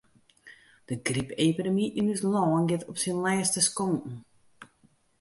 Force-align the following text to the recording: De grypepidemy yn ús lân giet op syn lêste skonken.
De 0.87 0.95
grypepidemy 1.07 1.85
yn 1.99 2.11
ús 2.13 2.21
lân 2.33 2.67
giet 2.69 2.87
op 2.91 2.97
syn 3.01 3.17
lêste 3.25 3.59
skonken. 3.67 4.15